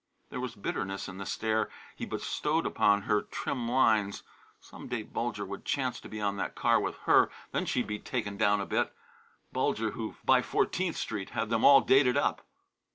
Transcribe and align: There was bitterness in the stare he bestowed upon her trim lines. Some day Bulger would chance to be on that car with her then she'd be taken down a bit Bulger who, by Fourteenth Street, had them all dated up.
There 0.31 0.39
was 0.39 0.55
bitterness 0.55 1.07
in 1.07 1.19
the 1.19 1.27
stare 1.27 1.69
he 1.95 2.07
bestowed 2.07 2.65
upon 2.65 3.03
her 3.03 3.21
trim 3.21 3.69
lines. 3.69 4.23
Some 4.59 4.87
day 4.87 5.03
Bulger 5.03 5.45
would 5.45 5.63
chance 5.63 5.99
to 5.99 6.09
be 6.09 6.19
on 6.19 6.37
that 6.37 6.55
car 6.55 6.79
with 6.79 6.97
her 7.05 7.29
then 7.51 7.67
she'd 7.67 7.85
be 7.85 7.99
taken 7.99 8.35
down 8.35 8.59
a 8.61 8.65
bit 8.65 8.91
Bulger 9.51 9.91
who, 9.91 10.15
by 10.25 10.41
Fourteenth 10.41 10.95
Street, 10.95 11.29
had 11.37 11.51
them 11.51 11.63
all 11.63 11.81
dated 11.81 12.17
up. 12.17 12.41